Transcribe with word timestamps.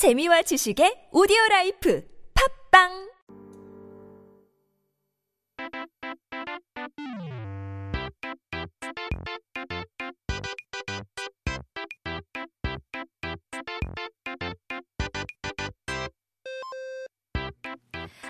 재미와 0.00 0.40
지식의 0.40 1.08
오디오 1.12 1.36
라이프 1.50 2.02
팝빵 2.72 3.10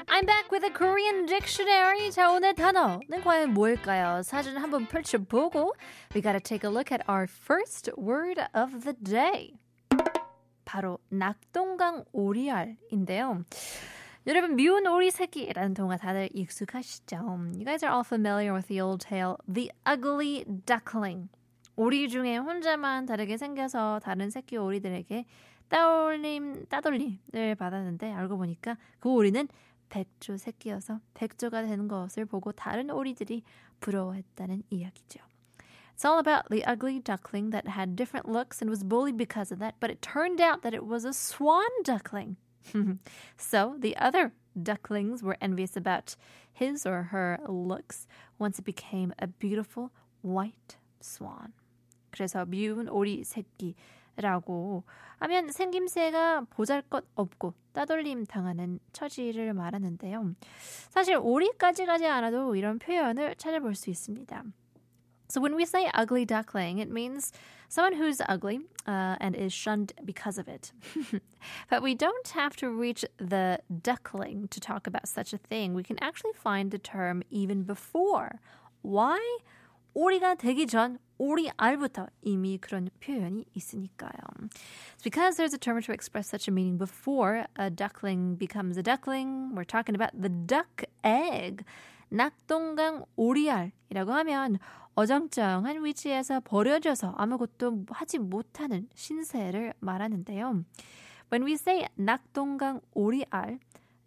I'm 0.09 0.27
back 0.27 0.51
with 0.51 0.65
a 0.65 0.71
Korean 0.71 1.27
dictionary. 1.27 2.11
자, 2.11 2.33
오늘 2.33 2.57
단어는 2.57 3.23
과연 3.23 3.55
뭘까요? 3.55 4.23
사진 4.25 4.57
한번 4.57 4.89
펼쳐보고 4.89 5.73
we 6.17 6.21
gotta 6.21 6.41
take 6.41 6.65
a 6.65 6.69
look 6.69 6.91
at 6.91 7.09
our 7.09 7.29
first 7.29 7.89
word 7.97 8.41
of 8.53 8.83
the 8.83 8.95
day. 8.95 9.61
바로 10.71 11.01
낙동강 11.09 12.05
오리알인데요. 12.13 13.45
여러분 14.29 14.55
미운 14.55 14.87
오리 14.87 15.11
새끼라는 15.11 15.75
동화 15.75 15.97
다들 15.97 16.29
익숙하시죠? 16.33 17.17
You 17.17 17.65
guys 17.65 17.85
are 17.85 17.93
all 17.93 18.05
familiar 18.07 18.55
with 18.55 18.69
the 18.69 18.81
old 18.81 19.05
tale 19.05 19.35
The 19.53 19.71
Ugly 19.85 20.45
Duckling. 20.67 21.29
오리 21.75 22.09
중에 22.09 22.37
혼자만 22.37 23.07
다르게 23.07 23.37
생겨서 23.37 23.99
다른 24.05 24.31
새끼 24.31 24.59
오리들에게 24.59 25.25
따돌림, 25.69 26.67
따돌림을 26.67 27.57
받았는데 27.59 28.13
알고 28.13 28.37
보니까 28.37 28.77
그 29.01 29.09
오리는 29.09 29.49
백조 29.89 30.37
새끼여서 30.37 31.01
백조가 31.15 31.63
되는 31.63 31.89
것을 31.89 32.27
보고 32.27 32.53
다른 32.53 32.91
오리들이 32.91 33.43
부러워했다는 33.81 34.63
이야기죠. 34.71 35.30
It's 36.00 36.04
all 36.04 36.20
about 36.20 36.50
the 36.50 36.66
ugly 36.66 37.00
duckling 37.00 37.52
that 37.52 37.70
had 37.70 37.96
different 37.96 38.28
looks 38.28 38.62
and 38.62 38.70
was 38.70 38.84
bullied 38.84 39.16
because 39.16 39.52
of 39.52 39.60
that, 39.60 39.76
but 39.80 39.90
it 39.90 40.02
turned 40.02 40.42
out 40.42 40.62
that 40.62 40.74
it 40.74 40.86
was 40.86 41.06
a 41.06 41.14
swan 41.14 41.70
duckling. 41.84 42.36
so 43.38 43.76
the 43.80 43.96
other 43.96 44.34
ducklings 44.62 45.24
were 45.24 45.38
envious 45.40 45.78
about 45.78 46.16
his 46.52 46.86
or 46.86 47.04
her 47.04 47.40
looks 47.48 48.08
once 48.40 48.60
it 48.60 48.66
became 48.66 49.14
a 49.20 49.28
beautiful 49.28 49.92
white 50.22 50.78
swan. 51.00 51.54
그래서 52.12 52.46
미운 52.46 52.90
오리 52.90 53.24
새끼라고 53.24 54.84
하면 55.20 55.52
생김새가 55.52 56.48
보잘것 56.50 57.06
없고 57.16 57.54
따돌림 57.74 58.26
당하는 58.26 58.80
처지를 58.94 59.54
말하는데요. 59.54 60.36
사실 60.90 61.18
오리까지 61.22 61.86
가지 61.86 62.06
않아도 62.06 62.56
이런 62.56 62.80
표현을 62.80 63.36
찾아볼 63.36 63.76
수 63.76 63.90
있습니다. 63.90 64.44
So 65.30 65.42
when 65.42 65.56
we 65.56 65.66
say 65.66 65.90
ugly 65.94 66.24
duckling, 66.24 66.78
it 66.80 66.92
means 66.92 67.32
someone 67.68 67.94
who's 67.94 68.22
ugly 68.28 68.60
uh, 68.86 69.16
and 69.20 69.36
is 69.36 69.52
shunned 69.52 69.94
because 70.04 70.38
of 70.38 70.48
it. 70.48 70.72
but 71.70 71.82
we 71.82 71.96
don't 71.96 72.28
have 72.30 72.56
to 72.58 72.70
reach 72.70 73.04
the 73.18 73.60
duckling 73.82 74.48
to 74.50 74.60
talk 74.60 74.86
about 74.86 75.08
such 75.08 75.34
a 75.34 75.38
thing. 75.38 75.74
We 75.74 75.84
can 75.84 75.98
actually 76.02 76.34
find 76.34 76.72
the 76.72 76.78
term 76.78 77.24
even 77.30 77.64
before. 77.64 78.40
Why? 78.82 79.20
오리가 79.96 80.36
되기 80.36 80.68
전 80.68 81.00
오리 81.18 81.50
알부터 81.56 82.08
이미 82.22 82.58
그런 82.58 82.90
표현이 83.00 83.46
있으니까요. 83.56 84.50
It's 84.94 85.04
because 85.04 85.38
there's 85.38 85.54
a 85.54 85.58
term 85.58 85.82
to 85.82 85.94
express 85.94 86.28
such 86.28 86.50
a 86.50 86.52
meaning 86.52 86.78
before 86.78 87.48
a 87.56 87.70
duckling 87.70 88.36
becomes 88.36 88.78
a 88.78 88.84
duckling. 88.84 89.56
We're 89.56 89.64
talking 89.64 89.96
about 89.96 90.12
the 90.22 90.28
duck 90.28 90.84
egg. 91.04 91.64
낙동강 92.11 93.05
오리알이라고 93.17 94.13
하면 94.13 94.59
어정쩡한 94.95 95.85
위치에서 95.85 96.41
버려져서 96.41 97.15
아무것도 97.17 97.87
하지 97.89 98.19
못하는 98.19 98.89
신세를 98.95 99.75
말하는데요. 99.81 100.65
When 101.33 101.47
we 101.47 101.53
say 101.55 101.87
낙동강 101.95 102.81
오리알, 102.93 103.61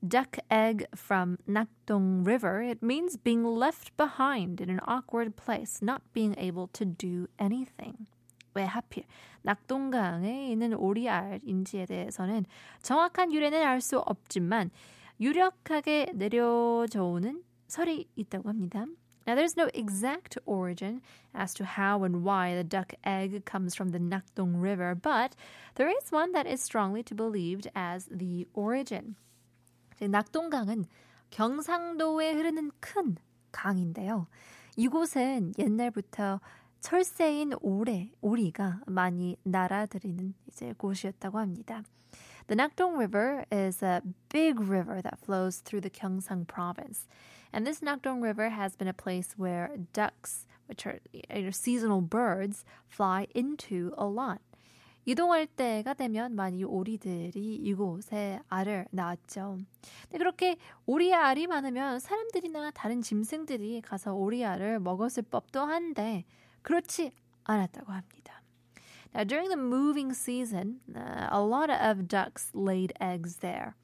duck 0.06 0.38
egg 0.52 0.86
from 0.94 1.38
Nakdong 1.48 2.28
River, 2.28 2.62
it 2.62 2.84
means 2.84 3.18
being 3.18 3.46
left 3.46 3.96
behind 3.96 4.62
in 4.62 4.70
an 4.70 4.82
awkward 4.86 5.36
place, 5.38 5.80
not 5.82 6.02
being 6.14 6.36
able 6.38 6.68
to 6.74 6.86
do 6.86 7.28
anything. 7.40 8.06
왜 8.54 8.66
하필 8.66 9.06
낙동강에 9.42 10.52
있는 10.52 10.74
오리알인지에 10.74 11.86
대해서는 11.86 12.46
정확한 12.82 13.34
유래는 13.34 13.64
알 13.64 13.82
수 13.82 14.00
없지만 14.00 14.70
유력하게 15.20 16.12
내려져오는 16.14 17.42
설이 17.73 18.09
있다고 18.17 18.49
합니다. 18.49 18.87
Now, 19.27 19.35
there's 19.35 19.59
no 19.59 19.69
exact 19.75 20.39
origin 20.47 21.03
as 21.35 21.53
to 21.55 21.65
how 21.65 22.03
and 22.03 22.25
why 22.25 22.55
the 22.55 22.65
duck 22.65 22.95
egg 23.05 23.45
comes 23.45 23.75
from 23.75 23.91
the 23.91 23.99
Nakdong 23.99 24.59
River, 24.59 24.95
but 24.95 25.37
there 25.75 25.91
is 25.91 26.11
one 26.11 26.33
that 26.33 26.47
is 26.47 26.63
strongly 26.63 27.03
to 27.03 27.15
believed 27.15 27.69
as 27.75 28.07
the 28.11 28.47
origin. 28.55 29.17
낙동강은 30.01 30.87
경상도에 31.31 32.33
흐르는 32.33 32.71
큰 32.81 33.17
강인데요. 33.53 34.29
이곳은 34.77 35.53
옛날부터 35.59 36.41
철새인 36.81 37.53
오래, 37.61 38.11
오리가 38.23 38.81
많이 38.87 39.37
날아들이는 39.43 40.35
이제 40.47 40.73
곳이었다고 40.79 41.39
합니다. 41.39 41.83
The 42.47 42.57
Nakdong 42.57 42.97
River 42.97 43.45
is 43.53 43.83
a 43.83 44.01
big 44.31 44.59
river 44.59 45.03
that 45.03 45.19
flows 45.19 45.61
through 45.61 45.83
the 45.83 45.91
Gyeongsang 45.91 46.47
province. 46.47 47.07
And 47.53 47.67
this 47.67 47.81
Nakdong 47.81 48.23
River 48.23 48.51
has 48.51 48.77
been 48.77 48.89
a 48.89 48.93
place 48.93 49.35
where 49.37 49.71
ducks, 49.93 50.47
which 50.67 50.87
are 50.87 51.01
you 51.13 51.43
know, 51.43 51.51
seasonal 51.51 52.01
birds, 52.01 52.65
fly 52.87 53.27
into 53.35 53.93
a 53.97 54.07
lot. 54.07 54.41
이동할 55.09 55.47
때가 55.47 55.95
되면 55.95 56.35
많이 56.35 56.65
오리들이 56.65 57.57
이곳에 57.57 58.41
알을 58.51 58.89
낳았죠. 58.91 59.59
근데 60.03 60.19
그렇게 60.19 60.57
오리 60.85 61.15
알이 61.15 61.47
많으면 61.47 61.99
사람들이나 61.99 62.73
다른 62.73 63.01
짐승들이 63.01 63.81
가서 63.81 64.13
오리 64.13 64.45
알을 64.45 64.81
먹었을 64.81 65.23
법도 65.23 65.63
한데 65.63 66.27
그렇지 66.61 67.13
않았다고 67.45 67.91
합니다. 67.91 68.43
Now, 69.15 69.25
during 69.25 69.49
the 69.49 69.57
moving 69.57 70.13
season, 70.13 70.81
uh, 70.95 71.29
a 71.31 71.41
lot 71.41 71.71
of 71.71 72.07
ducks 72.07 72.53
laid 72.53 72.93
eggs 73.01 73.39
there. 73.39 73.75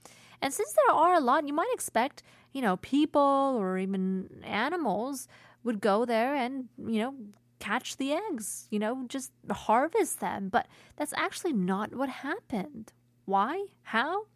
And 0.41 0.53
since 0.53 0.73
there 0.73 0.95
are 0.95 1.15
a 1.15 1.21
lot, 1.21 1.47
you 1.47 1.55
might 1.55 1.73
expect, 1.73 2.23
you 2.53 2.61
know, 2.61 2.77
people 2.79 3.57
or 3.59 3.79
even 3.79 4.29
animals 4.45 5.29
would 5.63 5.81
go 5.81 6.05
there 6.05 6.35
and, 6.35 6.69
you 6.79 7.01
know, 7.01 7.15
catch 7.59 7.97
the 7.97 8.13
eggs, 8.13 8.69
you 8.71 8.79
know, 8.79 9.05
just 9.09 9.33
harvest 9.51 10.21
them. 10.21 10.49
But 10.51 10.67
that's 10.97 11.15
actually 11.17 11.55
not 11.55 11.95
what 11.95 12.09
happened. 12.09 12.93
Why? 13.25 13.65
How? 13.85 14.27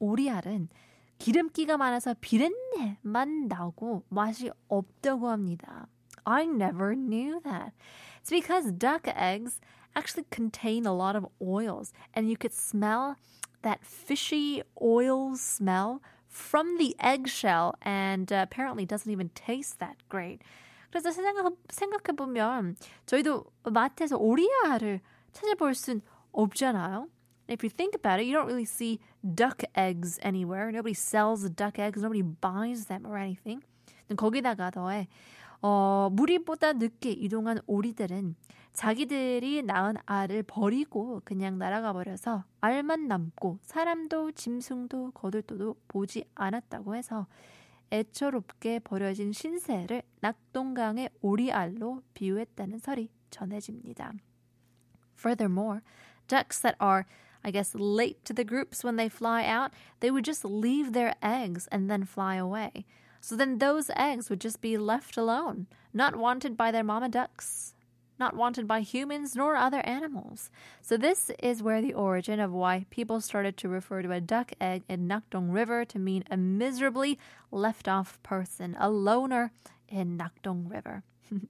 오리알은 0.00 0.70
기름기가 1.18 1.76
많아서 1.76 2.14
비린내만 2.20 3.48
나고 3.48 4.04
맛이 4.08 4.50
없다고 4.68 5.28
합니다. 5.28 5.86
I 6.24 6.46
never 6.46 6.94
knew 6.94 7.40
that. 7.44 7.72
It's 8.20 8.30
because 8.30 8.72
duck 8.72 9.06
eggs 9.06 9.60
actually 9.94 10.24
contain 10.30 10.86
a 10.86 10.94
lot 10.94 11.16
of 11.16 11.26
oils 11.42 11.92
and 12.14 12.30
you 12.30 12.36
could 12.36 12.54
smell 12.54 13.16
that 13.64 13.84
fishy 13.84 14.62
oil 14.80 15.36
smell 15.36 16.02
from 16.26 16.78
the 16.78 16.94
eggshell 17.00 17.74
and 17.82 18.32
uh, 18.32 18.46
apparently 18.48 18.86
doesn't 18.86 19.10
even 19.10 19.30
taste 19.34 19.78
that 19.80 19.96
great. 20.08 20.42
그래서 20.90 21.10
생각, 21.10 21.52
생각해보면 21.68 22.76
저희도 23.06 23.44
마트에서 23.64 24.16
오리알을 24.16 25.00
찾아볼 25.32 25.74
순 25.74 26.02
없잖아요. 26.32 27.08
If 27.48 27.64
you 27.64 27.70
think 27.70 27.94
about 27.94 28.20
it, 28.20 28.26
you 28.26 28.32
don't 28.32 28.46
really 28.46 28.64
see 28.64 29.00
duck 29.22 29.62
eggs 29.74 30.18
anywhere. 30.22 30.70
Nobody 30.70 30.94
sells 30.94 31.48
duck 31.50 31.78
eggs. 31.80 32.00
Nobody 32.00 32.22
buys 32.22 32.86
them 32.86 33.04
or 33.04 33.18
anything. 33.18 33.62
거기다가 34.08 34.70
더해 34.70 35.08
어, 35.61 36.09
무리보다 36.11 36.73
늦게 36.73 37.11
이동한 37.11 37.59
오리들은 37.65 38.35
자기들이 38.73 39.63
낳은 39.63 39.95
알을 40.05 40.43
버리고 40.43 41.21
그냥 41.23 41.57
날아가 41.57 41.93
버려서 41.93 42.43
알만 42.59 43.07
남고 43.07 43.59
사람도 43.63 44.33
짐승도 44.33 45.11
거들떠도 45.11 45.75
보지 45.87 46.25
않았다고 46.35 46.95
해서 46.95 47.25
애처롭게 47.91 48.79
버려진 48.79 49.31
신세를 49.31 50.01
낙동강의 50.19 51.09
오리알로 51.21 52.01
비유했다는 52.13 52.79
설이 52.79 53.09
전해집니다. 53.29 54.13
Furthermore, 55.17 55.79
ducks 56.27 56.61
that 56.61 56.75
are 56.81 57.05
I 57.43 57.51
guess 57.51 57.75
late 57.75 58.25
to 58.25 58.33
the 58.33 58.43
groups 58.43 58.83
when 58.83 58.97
they 58.97 59.07
fly 59.07 59.45
out, 59.45 59.71
they 60.01 60.11
would 60.11 60.25
just 60.25 60.43
leave 60.43 60.91
their 60.91 61.13
eggs 61.21 61.69
and 61.71 61.89
then 61.89 62.03
fly 62.03 62.35
away. 62.35 62.71
So 63.24 63.36
then 63.36 63.58
those 63.58 63.90
eggs 63.96 64.30
would 64.30 64.40
just 64.40 64.60
be 64.60 64.78
left 64.78 65.16
alone, 65.16 65.66
not 65.92 66.16
wanted 66.16 66.56
by 66.56 66.70
their 66.70 66.84
mama 66.84 67.08
ducks, 67.08 67.74
not 68.18 68.36
wanted 68.36 68.68
by 68.68 68.80
humans 68.80 69.34
nor 69.34 69.56
other 69.56 69.80
animals. 69.80 70.50
So 70.80 70.96
this 70.96 71.30
is 71.42 71.62
where 71.62 71.80
the 71.80 71.94
origin 71.94 72.40
of 72.40 72.52
why 72.52 72.86
people 72.90 73.20
started 73.20 73.56
to 73.58 73.68
refer 73.68 74.02
to 74.02 74.12
a 74.12 74.20
duck 74.20 74.52
egg 74.60 74.84
in 74.88 75.08
Nakdong 75.08 75.52
River 75.52 75.84
to 75.86 75.98
mean 75.98 76.24
a 76.30 76.36
miserably 76.36 77.18
left 77.50 77.88
off 77.88 78.22
person, 78.22 78.76
a 78.78 78.90
loner 78.90 79.52
in 79.88 80.18
Nakdong 80.18 80.70
River. 80.70 81.02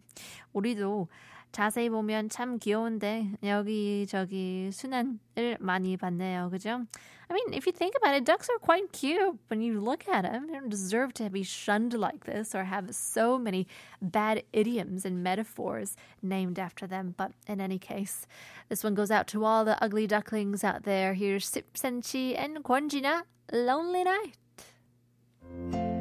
우리도 0.54 1.08
자세히 1.54 1.88
보면 1.88 2.28
참 2.28 2.58
귀여운데 2.58 3.32
여기저기 3.42 4.70
순환을 4.72 5.56
많이 5.58 5.96
받네요. 5.96 6.50
그죠? 6.50 6.86
I 7.30 7.32
mean, 7.32 7.54
if 7.54 7.64
you 7.64 7.72
think 7.72 7.94
about 7.96 8.16
it, 8.16 8.24
ducks 8.24 8.48
are 8.50 8.58
quite 8.58 8.90
cute 8.92 9.38
when 9.48 9.62
you 9.62 9.78
look 9.78 10.08
at 10.08 10.22
them. 10.22 10.48
They 10.48 10.54
don't 10.54 10.68
deserve 10.68 11.14
to 11.14 11.30
be 11.30 11.44
shunned 11.44 11.94
like 11.94 12.24
this 12.24 12.56
or 12.56 12.64
have 12.64 12.92
so 12.92 13.38
many 13.38 13.68
bad 14.02 14.42
idioms 14.52 15.04
and 15.04 15.22
metaphors 15.22 15.94
named 16.22 16.58
after 16.58 16.88
them. 16.88 17.14
But 17.16 17.30
in 17.46 17.60
any 17.60 17.78
case, 17.78 18.26
this 18.68 18.82
one 18.82 18.94
goes 18.94 19.12
out 19.12 19.28
to 19.28 19.44
all 19.44 19.64
the 19.64 19.80
ugly 19.82 20.08
ducklings 20.08 20.64
out 20.64 20.82
there. 20.82 21.14
Here's 21.14 21.46
Sip 21.46 21.74
Senchi 21.74 22.34
and 22.36 22.64
Kwonjina, 22.64 23.22
Lonely 23.52 24.02
Night. 24.02 25.93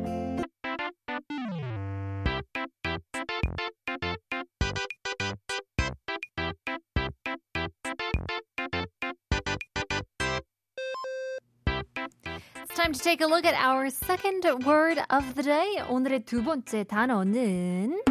Time 12.75 12.93
to 12.93 12.99
take 12.99 13.21
a 13.21 13.27
look 13.27 13.47
at 13.47 13.55
our 13.55 13.89
second 13.89 14.45
word 14.67 14.99
of 15.09 15.35
the 15.35 15.45
day. 15.45 15.77
오늘의 15.89 16.25
두 16.25 16.43
번째 16.43 16.83
단어는 16.83 18.03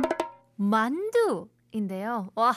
만두 0.56 1.50
인데요. 1.72 2.30
와, 2.36 2.54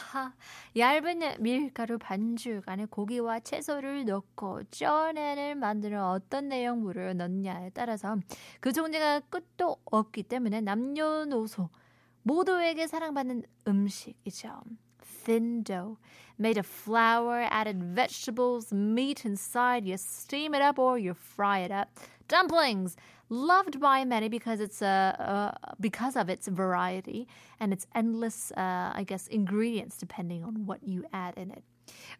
얇은 0.77 1.43
밀가루 1.43 1.99
반죽 1.99 2.63
안에 2.67 2.85
고기와 2.85 3.41
채소를 3.41 4.05
넣고 4.05 4.63
쪄내를 4.71 5.57
만드는 5.57 6.01
어떤 6.01 6.49
내용물을 6.49 7.17
넣냐에 7.17 7.71
따라서 7.71 8.17
그 8.61 8.73
존재가 8.73 9.21
끝도 9.29 9.79
없기 9.87 10.23
때문에 10.25 10.61
남녀노소 10.61 11.71
모두에게 12.23 12.87
사랑받는 12.87 13.43
음식이죠. 13.67 14.61
thin 15.26 15.64
dough 15.64 15.98
made 16.38 16.58
of 16.58 16.66
flour, 16.66 17.48
added 17.52 17.84
vegetables, 17.84 18.74
meat 18.74 19.26
inside. 19.26 19.86
You 19.86 19.98
steam 19.98 20.56
it 20.56 20.62
up 20.62 20.80
or 20.80 20.98
you 20.98 21.14
fry 21.14 21.60
it 21.60 21.72
up. 21.72 21.90
Dumplings, 22.28 22.96
loved 23.30 23.80
by 23.80 24.06
many 24.06 24.28
because 24.30 24.60
it's 24.60 24.82
a 24.82 25.16
uh, 25.20 25.24
uh, 25.24 25.52
because 25.80 26.16
of 26.16 26.30
its 26.30 26.48
variety 26.48 27.28
and 27.60 27.72
its 27.74 27.86
endless, 27.94 28.52
uh, 28.58 28.92
I 28.96 29.04
guess, 29.06 29.28
ingredients 29.28 29.98
depending 29.98 30.44
on 30.44 30.66
what 30.66 30.80
you 30.84 31.06
add 31.14 31.36
in 31.38 31.52
it. 31.52 31.64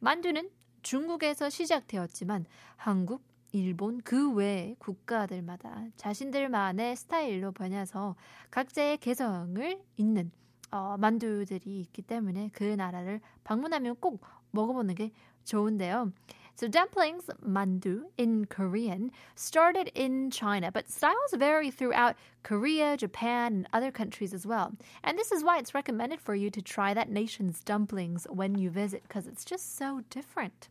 만두는 0.02 0.50
중국에서 0.84 1.50
시작되었지만 1.50 2.46
한국, 2.78 3.22
일본 3.54 4.02
그 4.02 4.34
외 4.34 4.76
국가들마다 4.80 5.86
자신들만의 5.98 6.96
스타일로 6.96 7.52
변해서 7.52 8.16
각자의 8.50 8.98
개성을 8.98 9.82
잇는 9.98 10.32
어, 10.71 10.97
만두들이 10.99 11.81
있기 11.81 12.03
때문에 12.03 12.51
그 12.53 12.65
나라를 12.65 13.21
방문하면 13.45 13.97
꼭 13.97 14.23
먹어보는 14.51 14.95
게 14.95 15.13
좋은데요. 15.45 16.13
So 16.57 16.69
dumplings, 16.69 17.29
mandu 17.43 18.07
in 18.17 18.47
Korean, 18.47 19.11
started 19.35 19.91
in 19.95 20.31
China, 20.31 20.73
but 20.73 20.89
styles 20.89 21.35
vary 21.37 21.71
throughout 21.71 22.17
Korea, 22.43 22.97
Japan, 22.97 23.53
and 23.53 23.69
other 23.75 23.93
countries 23.93 24.33
as 24.33 24.47
well. 24.47 24.73
And 25.05 25.19
this 25.19 25.31
is 25.31 25.45
why 25.45 25.59
it's 25.59 25.75
recommended 25.75 26.19
for 26.19 26.35
you 26.35 26.49
to 26.51 26.63
try 26.63 26.95
that 26.95 27.11
nation's 27.11 27.61
dumplings 27.61 28.27
when 28.31 28.57
you 28.57 28.71
visit, 28.71 29.03
because 29.03 29.27
it's 29.27 29.45
just 29.45 29.77
so 29.77 30.01
different. 30.09 30.71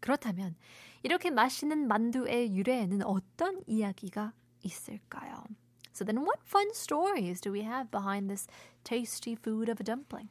그렇다면 0.00 0.54
이렇게 1.02 1.30
맛있는 1.30 1.88
만두의 1.88 2.54
유래에는 2.54 3.02
어떤 3.02 3.60
이야기가 3.66 4.32
있을까요? 4.62 5.44
So 5.92 6.04
then 6.04 6.24
what 6.24 6.40
fun 6.44 6.70
stories 6.72 7.40
do 7.40 7.52
we 7.52 7.62
have 7.62 7.90
behind 7.90 8.28
this 8.30 8.46
tasty 8.84 9.34
food 9.36 9.70
of 9.70 9.80
a 9.80 9.84
dumpling? 9.84 10.28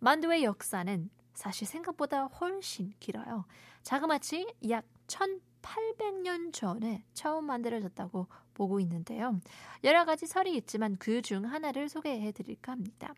만두의 0.00 0.44
역사는 0.44 1.10
사실 1.34 1.66
생각보다 1.66 2.24
훨씬 2.40 2.92
길어요. 3.00 3.44
자그마치 3.82 4.46
약 4.68 4.84
1800년 5.06 6.52
전에 6.52 7.04
처음 7.14 7.46
만들어졌다고 7.46 8.26
보고 8.54 8.80
있는데요. 8.80 9.40
여러 9.84 10.04
가지 10.04 10.26
설이 10.26 10.54
있지만 10.56 10.96
그 10.96 11.22
중 11.22 11.44
하나를 11.44 11.88
소개해 11.88 12.32
드릴까 12.32 12.72
합니다. 12.72 13.14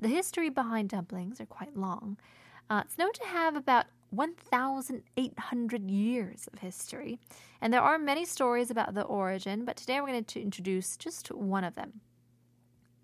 The 0.00 0.12
history 0.14 0.50
behind 0.50 0.90
dumplings 0.90 1.40
are 1.40 1.48
quite 1.48 1.74
long. 1.76 2.16
Uh, 2.70 2.82
it's 2.84 2.98
known 2.98 3.12
to 3.14 3.24
have 3.26 3.56
about 3.56 3.86
1,800 4.10 5.90
years 5.90 6.48
of 6.52 6.60
history. 6.60 7.18
And 7.60 7.72
there 7.72 7.82
are 7.82 7.98
many 7.98 8.24
stories 8.24 8.70
about 8.70 8.94
the 8.94 9.02
origin, 9.02 9.64
but 9.64 9.76
today 9.76 10.00
we're 10.00 10.08
going 10.08 10.24
to 10.24 10.40
introduce 10.40 10.96
just 10.96 11.32
one 11.32 11.64
of 11.64 11.74
them. 11.74 12.00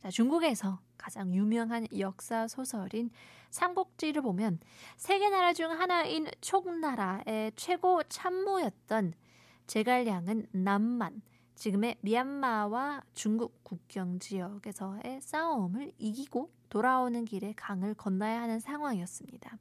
자, 0.03 0.11
중국에서 0.11 0.81
가장 0.99 1.35
유명한 1.35 1.87
역사 1.99 2.47
소설인 2.47 3.11
삼국지를 3.51 4.23
보면 4.23 4.59
세계 4.97 5.31
나라 5.31 5.53
중 5.53 5.71
하나인 5.71 6.29
촉나라의 6.41 7.53
최고 7.57 8.03
참모였던 8.03 9.15
제갈량은 9.67 10.49
남만, 10.53 11.23
지금의 11.55 11.97
미얀마와 12.01 13.03
중국 13.15 13.63
국경 13.65 14.19
지역에서의 14.19 15.21
싸움을 15.21 15.93
이기고 15.99 16.51
돌아오는 16.69 17.25
길에 17.25 17.55
강을 17.57 17.95
건너야 17.95 18.43
하는 18.43 18.61
상황이었습니다. 18.61 19.57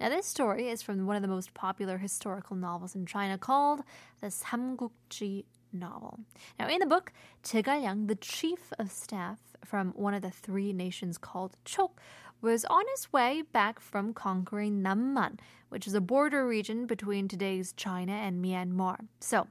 Now, 0.00 0.08
this 0.08 0.26
story 0.26 0.68
is 0.68 0.82
from 0.82 1.06
one 1.06 1.16
of 1.16 1.22
the 1.22 1.28
most 1.28 1.54
popular 1.54 1.98
historical 1.98 2.56
novels 2.56 2.94
in 2.94 3.06
China 3.06 3.38
called 3.38 3.82
the 4.20 4.28
Samgukji 4.28 5.44
novel. 5.72 6.20
Now, 6.58 6.68
in 6.68 6.78
the 6.78 6.86
book, 6.86 7.12
Chegalyang, 7.42 8.08
the 8.08 8.14
chief 8.14 8.72
of 8.78 8.90
staff 8.90 9.38
from 9.64 9.92
one 9.96 10.14
of 10.14 10.22
the 10.22 10.30
three 10.30 10.72
nations 10.72 11.18
called 11.18 11.56
Chok, 11.64 12.00
was 12.40 12.64
on 12.66 12.84
his 12.94 13.12
way 13.12 13.42
back 13.52 13.80
from 13.80 14.12
conquering 14.12 14.82
Namman, 14.82 15.38
which 15.70 15.86
is 15.86 15.94
a 15.94 16.00
border 16.00 16.46
region 16.46 16.86
between 16.86 17.26
today's 17.26 17.72
China 17.72 18.12
and 18.12 18.44
Myanmar. 18.44 19.06
So, 19.20 19.48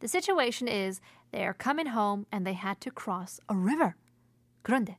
the 0.00 0.08
situation 0.08 0.68
is 0.68 1.00
they 1.30 1.46
are 1.46 1.54
coming 1.54 1.86
home 1.86 2.26
and 2.30 2.46
they 2.46 2.52
had 2.52 2.80
to 2.82 2.90
cross 2.90 3.40
a 3.48 3.56
river. 3.56 3.96
그런데 4.62 4.96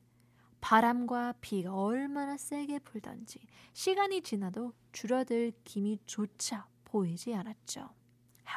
바람과 0.61 1.33
비가 1.41 1.73
얼마나 1.73 2.37
세게 2.37 2.79
불던지 2.79 3.39
시간이 3.73 4.21
지나도 4.21 4.73
줄어들 4.91 5.51
기미조차 5.63 6.67
보이지 6.85 7.33
않았죠. 7.33 7.89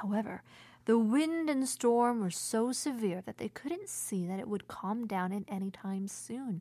However, 0.02 0.40
the 0.84 1.00
wind 1.00 1.50
and 1.50 1.64
storm 1.64 2.18
were 2.18 2.32
so 2.32 2.70
severe 2.70 3.22
that 3.22 3.38
they 3.38 3.48
couldn't 3.48 3.88
see 3.88 4.26
that 4.26 4.38
it 4.38 4.46
would 4.46 4.66
calm 4.68 5.06
down 5.06 5.32
in 5.32 5.44
any 5.50 5.70
time 5.70 6.04
soon. 6.04 6.60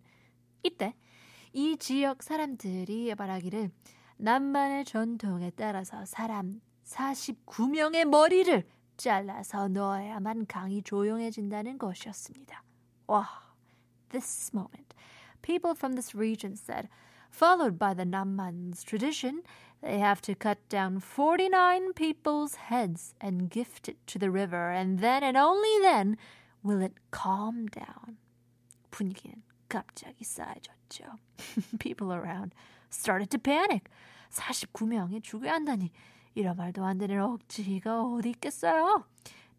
이때 0.64 0.96
이 1.52 1.78
지역 1.78 2.24
사람들이 2.24 3.14
말하기를 3.16 3.70
남만의 4.18 4.86
전통에 4.86 5.52
따라서 5.52 6.06
사람 6.06 6.62
49명의 6.86 8.06
머리를 8.06 8.64
잘라서 8.96 9.68
넣어야만 9.68 10.46
강이 10.48 10.84
조용해진다는 10.84 11.78
것이었습니다. 11.78 12.64
와, 13.08 13.28
this 14.10 14.52
moment 14.54 14.96
people 15.43 15.75
from 15.75 15.95
this 15.95 16.15
region 16.15 16.57
said, 16.57 16.89
followed 17.31 17.79
by 17.79 17.95
the 17.95 18.05
Namman's 18.05 18.83
tradition, 18.83 19.43
they 19.83 19.99
have 19.99 20.21
to 20.23 20.35
cut 20.35 20.59
down 20.69 21.01
49 21.01 21.93
people's 21.93 22.57
heads 22.57 23.15
and 23.21 23.51
gift 23.51 23.89
it 23.89 23.97
to 24.09 24.19
the 24.19 24.31
river, 24.31 24.71
and 24.71 24.99
then 24.99 25.23
and 25.23 25.37
only 25.37 25.81
then 25.81 26.17
will 26.63 26.81
it 26.81 26.95
calm 27.11 27.67
down. 27.67 28.17
분위기는 28.91 29.43
갑자기 29.69 30.25
싸해졌죠. 30.25 31.05
People 31.79 32.13
around 32.13 32.55
started 32.91 33.31
to 33.31 33.39
panic. 33.39 33.89
49명이 34.31 35.23
죽어야 35.23 35.55
한다니 35.55 35.91
이런 36.35 36.57
말도 36.57 36.85
안 36.85 36.99
되는 36.99 37.21
억지가 37.21 38.03
어디 38.03 38.31
있겠어요? 38.31 39.05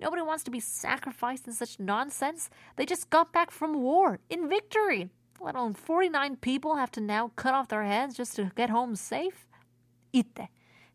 Nobody 0.01 0.21
wants 0.21 0.43
to 0.43 0.51
be 0.51 0.59
sacrificed 0.59 1.47
in 1.47 1.53
such 1.53 1.79
nonsense. 1.79 2.49
They 2.77 2.85
just 2.85 3.09
got 3.09 3.31
back 3.33 3.51
from 3.51 3.81
war 3.81 4.19
in 4.29 4.47
victory. 4.47 5.09
Let 5.40 5.56
alone 5.56 5.74
49 5.74 6.36
people 6.40 6.76
have 6.76 6.90
to 6.92 7.00
now 7.00 7.30
cut 7.36 7.54
off 7.54 7.68
their 7.68 7.84
heads 7.84 8.16
just 8.16 8.36
to 8.36 8.50
get 8.54 8.70
home 8.70 8.92
safe? 8.92 9.46
이때 10.12 10.48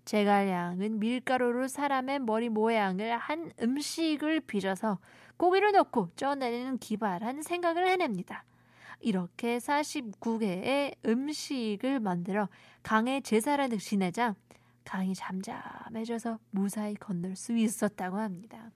제갈량은 0.05 0.99
밀가루로 0.99 1.67
사람의 1.67 2.19
머리 2.19 2.49
모양을 2.49 3.17
한 3.17 3.51
음식을 3.61 4.41
빚어서 4.41 4.97
고기를 5.37 5.71
넣고 5.73 6.09
쪄내리는 6.15 6.77
기발한 6.79 7.43
생각을 7.43 7.87
해냅니다. 7.87 8.43
이렇게 9.01 9.57
49개의 9.59 10.95
음식을 11.05 11.99
만들어 11.99 12.49
강에 12.83 13.21
제사를 13.21 13.69
지내자 13.77 14.35
강이 14.83 15.13
잠잠해져서 15.13 16.39
무사히 16.49 16.95
건널 16.95 17.35
수 17.35 17.55
있었다고 17.55 18.17
합니다. 18.17 18.71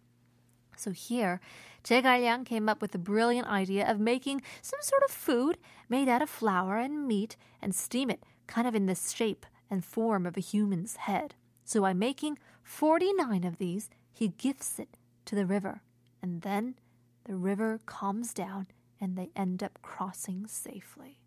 So 0.76 0.92
here, 0.92 1.40
Che 1.82 2.02
came 2.44 2.68
up 2.68 2.82
with 2.82 2.92
the 2.92 2.98
brilliant 2.98 3.48
idea 3.48 3.90
of 3.90 3.98
making 3.98 4.42
some 4.62 4.80
sort 4.82 5.02
of 5.02 5.10
food 5.10 5.58
made 5.88 6.08
out 6.08 6.22
of 6.22 6.30
flour 6.30 6.76
and 6.76 7.06
meat 7.06 7.36
and 7.62 7.74
steam 7.74 8.10
it 8.10 8.24
kind 8.46 8.66
of 8.66 8.74
in 8.74 8.86
the 8.86 8.94
shape 8.94 9.46
and 9.70 9.84
form 9.84 10.26
of 10.26 10.36
a 10.36 10.40
human's 10.40 10.96
head. 10.96 11.34
So 11.64 11.80
by 11.82 11.94
making 11.94 12.38
49 12.62 13.44
of 13.44 13.58
these, 13.58 13.90
he 14.12 14.28
gifts 14.28 14.78
it 14.78 14.96
to 15.26 15.34
the 15.34 15.46
river. 15.46 15.82
And 16.22 16.42
then 16.42 16.76
the 17.24 17.36
river 17.36 17.80
calms 17.86 18.32
down 18.32 18.66
and 19.00 19.16
they 19.16 19.30
end 19.36 19.62
up 19.62 19.78
crossing 19.82 20.46
safely. 20.46 21.18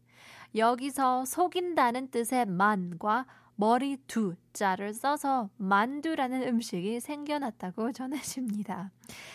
여기서 0.53 1.25
속인다는 1.25 2.11
뜻의 2.11 2.45
만과 2.45 3.25
머리 3.56 3.96
두 4.06 4.34
자를 4.52 4.92
써서 4.94 5.50
만두라는 5.56 6.46
음식이 6.46 7.00
생겨났다고 7.00 7.92
전해집니다. 7.92 8.90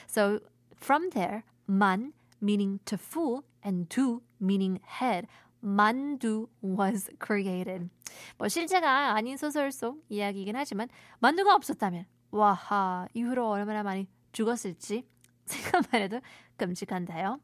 So 0.08 0.40
from 0.78 1.10
there, 1.10 1.42
만 1.66 2.14
meaning 2.42 2.80
to 2.86 2.98
fool 3.00 3.42
and 3.66 3.90
두 3.90 4.22
meaning 4.42 4.80
head 5.02 5.28
만두 5.60 6.48
was 6.64 7.10
created. 7.24 7.90
뭐 8.38 8.48
실제가 8.48 9.14
아닌 9.16 9.38
소설 9.38 9.72
속 9.72 10.04
이야기이긴 10.10 10.56
하지만 10.56 10.90
만두가 11.20 11.56
없었다면 11.56 12.06
와하 12.32 13.08
이후로 13.14 13.50
얼마나 13.50 13.84
많이 13.84 14.08
죽었을지 14.32 15.06
생각만 15.46 16.02
해도 16.02 16.22
끔찍한데요. 16.58 17.40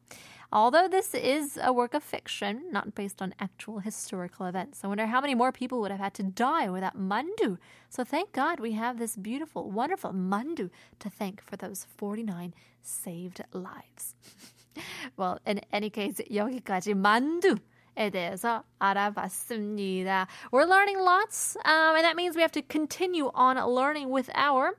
Although 0.51 0.87
this 0.87 1.13
is 1.15 1.57
a 1.61 1.73
work 1.73 1.93
of 1.93 2.03
fiction, 2.03 2.71
not 2.71 2.93
based 2.93 3.21
on 3.21 3.33
actual 3.39 3.79
historical 3.79 4.45
events, 4.45 4.83
I 4.83 4.87
wonder 4.87 5.07
how 5.07 5.19
many 5.19 5.33
more 5.33 5.51
people 5.51 5.81
would 5.81 5.91
have 5.91 5.99
had 5.99 6.13
to 6.15 6.23
die 6.23 6.69
without 6.69 6.97
mandu. 6.97 7.57
So 7.89 8.03
thank 8.03 8.33
God 8.33 8.59
we 8.59 8.73
have 8.73 8.99
this 8.99 9.15
beautiful, 9.15 9.71
wonderful 9.71 10.13
mandu 10.13 10.69
to 10.99 11.09
thank 11.09 11.41
for 11.41 11.55
those 11.55 11.87
49 11.97 12.53
saved 12.81 13.41
lives. 13.51 14.15
well, 15.17 15.39
in 15.45 15.61
any 15.71 15.89
case, 15.89 16.21
여기까지 16.29 16.93
만두. 16.93 17.59
에 17.95 18.09
대해서 18.09 18.63
알아봤습니다. 18.79 20.27
We're 20.51 20.65
learning 20.65 20.99
lots, 20.99 21.55
um, 21.65 21.95
and 21.95 22.03
that 22.03 22.15
means 22.15 22.35
we 22.35 22.41
have 22.41 22.51
to 22.53 22.63
continue 22.63 23.29
on 23.35 23.57
learning 23.57 24.09
with 24.09 24.29
our 24.33 24.75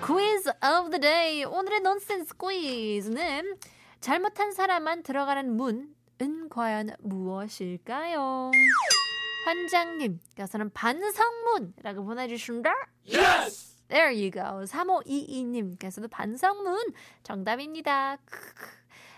quiz 0.00 0.48
of 0.62 0.90
the 0.90 0.98
day. 0.98 1.44
오늘의 1.44 1.82
nonsense 1.82 2.32
quiz는 2.32 3.58
잘못한 4.01 4.51
사람만 4.51 5.03
들어가는 5.03 5.55
문은 5.55 6.49
과연 6.49 6.89
무엇일까요? 7.01 8.49
환장님께서는 9.45 10.71
반성문이라고 10.71 12.03
보내주신다. 12.03 12.73
Yes! 13.05 13.85
There 13.89 14.11
you 14.15 14.31
go. 14.31 14.41
3522님께서도 14.41 16.09
반성문 16.09 16.77
정답입니다. 17.21 18.17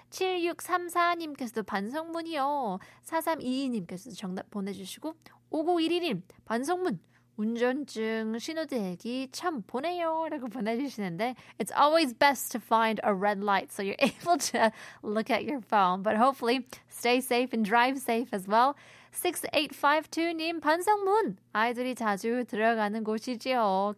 7634님께서도 0.10 1.66
반성문이요. 1.66 2.80
4322님께서도 3.06 4.18
정답 4.18 4.50
보내주시고 4.52 5.16
5911님 5.50 6.24
반성문 6.44 7.00
운전증 7.39 8.37
신호대기 8.37 9.29
참 9.31 9.63
보내요 9.63 10.27
라고 10.29 10.49
보내주시는데 10.49 11.37
It's 11.59 11.73
always 11.73 12.13
best 12.13 12.51
to 12.53 12.61
find 12.61 13.01
a 13.05 13.15
red 13.15 13.41
light 13.41 13.71
so 13.71 13.81
you're 13.81 13.95
able 14.01 14.37
to 14.51 14.73
look 15.05 15.31
at 15.31 15.45
your 15.45 15.61
phone 15.61 16.03
but 16.03 16.17
hopefully 16.17 16.67
stay 16.89 17.21
safe 17.21 17.55
and 17.55 17.65
drive 17.65 17.99
safe 17.99 18.35
as 18.35 18.49
well 18.49 18.75
6852님 19.13 20.61
반성문 20.61 21.37
아이들이 21.53 21.95
자주 21.95 22.45
들어가는 22.49 23.05
곳이지요 23.05 23.95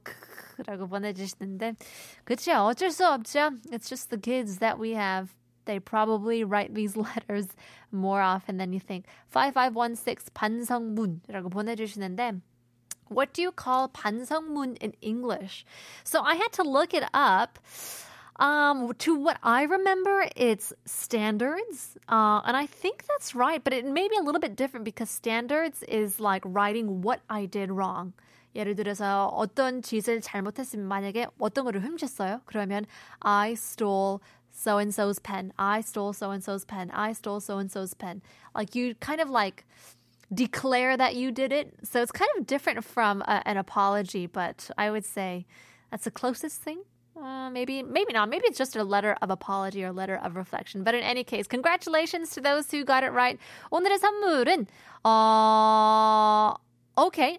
라고 0.67 0.87
보내주시는데 0.87 1.75
그쵸 2.25 2.53
어쩔 2.53 2.91
수 2.91 3.07
없죠 3.07 3.53
It's 3.73 3.89
just 3.89 4.11
the 4.11 4.21
kids 4.21 4.59
that 4.59 4.79
we 4.79 4.93
have 4.93 5.35
they 5.65 5.81
probably 5.81 6.45
write 6.45 6.75
these 6.75 6.95
letters 6.95 7.49
more 7.91 8.21
often 8.21 8.59
than 8.59 8.75
you 8.75 8.81
think 8.81 9.07
5516 9.31 10.29
반성문이라고 10.35 11.49
보내주시는데 11.49 12.41
what 13.09 13.33
do 13.33 13.43
you 13.43 13.53
call 13.53 13.89
반성문 13.89 14.79
in 14.81 14.95
English? 15.03 15.65
So 16.05 16.23
I 16.23 16.37
had 16.37 16.53
to 16.53 16.63
look 16.63 16.95
it 16.95 17.05
up. 17.13 17.59
Um, 18.37 18.95
to 19.01 19.15
what 19.15 19.37
I 19.43 19.65
remember, 19.65 20.27
it's 20.35 20.73
standards. 20.87 21.99
Uh, 22.09 22.41
and 22.47 22.57
I 22.57 22.65
think 22.65 23.05
that's 23.07 23.35
right, 23.35 23.63
but 23.63 23.75
it 23.75 23.85
may 23.85 24.09
be 24.09 24.17
a 24.17 24.23
little 24.23 24.41
bit 24.41 24.57
different 24.57 24.85
because 24.85 25.11
standards 25.11 25.83
is 25.83 26.21
like 26.21 26.43
writing 26.47 27.03
what 27.03 27.21
I 27.29 27.47
did 27.47 27.71
wrong. 27.71 28.15
예를 28.57 28.75
들어서 28.75 29.29
어떤 29.29 29.81
짓을 29.83 30.21
잘못했으면 30.21 30.89
만약에 30.89 31.27
어떤 31.39 31.65
거를 31.65 31.83
훔쳤어요. 31.83 32.41
그러면 32.47 32.85
I 33.21 33.53
stole 33.53 34.21
so 34.51 34.79
and 34.79 34.93
so's 34.93 35.21
pen. 35.21 35.53
I 35.57 35.81
stole 35.83 36.13
so 36.13 36.31
and 36.31 36.43
so's 36.43 36.65
pen. 36.65 36.91
I 36.91 37.13
stole 37.13 37.41
so 37.41 37.59
and 37.59 37.71
so's 37.71 37.95
pen. 37.95 38.23
Like 38.55 38.75
you 38.75 38.95
kind 38.97 39.21
of 39.21 39.31
like 39.31 39.65
declare 40.33 40.97
that 40.97 41.17
you 41.17 41.33
did 41.33 41.53
it. 41.53 41.75
So 41.83 42.01
it's 42.03 42.13
kind 42.13 42.31
of 42.39 42.47
different 42.47 42.85
from 42.85 43.23
a, 43.23 43.43
an 43.47 43.57
apology, 43.57 44.27
but 44.27 44.71
I 44.79 44.91
would 44.91 45.05
say 45.05 45.47
that's 45.91 46.05
the 46.05 46.11
closest 46.11 46.63
thing. 46.63 46.83
Uh, 47.21 47.51
maybe, 47.51 47.83
maybe 47.83 48.13
not. 48.13 48.29
Maybe 48.31 48.45
it's 48.47 48.57
just 48.57 48.77
a 48.77 48.85
letter 48.85 49.17
of 49.21 49.31
apology 49.31 49.85
or 49.85 49.93
letter 49.93 50.19
of 50.23 50.37
reflection. 50.37 50.85
But 50.85 50.95
in 50.95 51.03
any 51.03 51.25
case, 51.25 51.47
congratulations 51.47 52.31
to 52.31 52.41
those 52.41 52.71
who 52.71 52.83
got 52.85 53.05
it 53.05 53.11
right. 53.11 53.39
오늘의 53.73 53.99
선물은 53.99 54.67
어, 55.05 56.57
okay. 56.97 57.39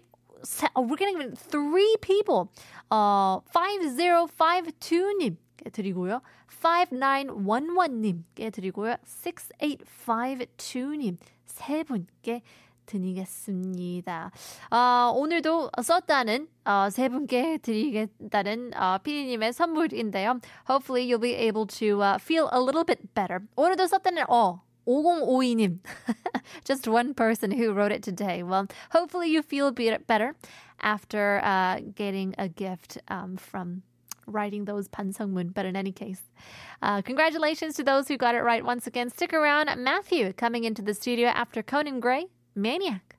We're 0.76 0.96
getting 0.96 1.34
three 1.36 1.96
people. 2.00 2.50
어, 2.90 3.42
5052님께 3.54 5.72
드리고요. 5.72 6.20
5911님께 6.62 8.52
드리고요. 8.52 8.96
6852님 9.04 11.16
세 11.46 11.84
분께 11.84 12.42
드리겠습니다. 12.86 14.30
어, 14.70 15.12
오늘도 15.14 15.70
썼다는 15.82 16.48
어, 16.64 16.88
세 16.90 17.08
분께 17.08 17.58
드리겠다는 17.58 18.72
어, 18.74 18.98
피디님의 19.02 19.52
선물인데요. 19.52 20.40
Hopefully 20.68 21.06
you'll 21.06 21.20
be 21.20 21.34
able 21.34 21.66
to 21.66 22.02
uh, 22.02 22.18
feel 22.18 22.48
a 22.52 22.60
little 22.60 22.84
bit 22.84 23.14
better. 23.14 23.40
오늘도 23.56 23.86
썼다는 23.86 24.24
어 24.28 24.62
5052님. 24.86 25.78
Just 26.64 26.88
one 26.88 27.14
person 27.14 27.52
who 27.52 27.72
wrote 27.72 27.92
it 27.92 28.02
today. 28.02 28.42
Well, 28.42 28.66
hopefully 28.90 29.30
you 29.30 29.42
feel 29.42 29.70
better 29.70 30.34
after 30.80 31.40
uh, 31.44 31.80
getting 31.94 32.34
a 32.36 32.48
gift 32.48 32.98
um, 33.08 33.36
from 33.36 33.82
writing 34.26 34.64
those 34.64 34.88
반성문. 34.88 35.54
But 35.54 35.66
in 35.66 35.76
any 35.76 35.92
case, 35.92 36.22
uh, 36.82 37.02
congratulations 37.02 37.76
to 37.76 37.84
those 37.84 38.08
who 38.08 38.16
got 38.16 38.34
it 38.34 38.42
right 38.42 38.64
once 38.64 38.86
again. 38.86 39.08
Stick 39.10 39.32
around. 39.32 39.70
Matthew 39.78 40.32
coming 40.32 40.64
into 40.64 40.82
the 40.82 40.94
studio 40.94 41.28
after 41.28 41.62
Conan 41.62 42.00
Gray 42.00 42.26
Maniac. 42.57 43.16